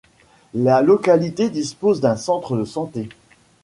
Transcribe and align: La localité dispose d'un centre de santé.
La 0.55 0.81
localité 0.81 1.51
dispose 1.51 2.01
d'un 2.01 2.15
centre 2.15 2.57
de 2.57 2.65
santé. 2.65 3.07